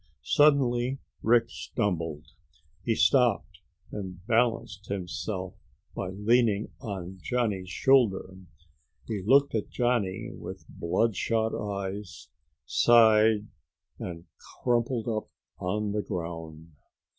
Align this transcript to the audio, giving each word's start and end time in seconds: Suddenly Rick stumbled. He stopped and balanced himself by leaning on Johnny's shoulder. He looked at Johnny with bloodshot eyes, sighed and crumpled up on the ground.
Suddenly 0.23 0.97
Rick 1.21 1.51
stumbled. 1.51 2.25
He 2.83 2.95
stopped 2.95 3.59
and 3.91 4.25
balanced 4.25 4.87
himself 4.87 5.53
by 5.95 6.09
leaning 6.09 6.71
on 6.79 7.19
Johnny's 7.21 7.69
shoulder. 7.69 8.35
He 9.05 9.21
looked 9.23 9.53
at 9.53 9.69
Johnny 9.69 10.31
with 10.33 10.65
bloodshot 10.67 11.53
eyes, 11.53 12.29
sighed 12.65 13.49
and 13.99 14.25
crumpled 14.63 15.07
up 15.07 15.29
on 15.59 15.91
the 15.91 16.01
ground. 16.01 16.71